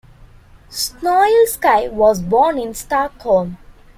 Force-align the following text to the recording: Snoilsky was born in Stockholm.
Snoilsky 0.71 1.91
was 1.91 2.23
born 2.23 2.57
in 2.57 2.73
Stockholm. 2.73 3.59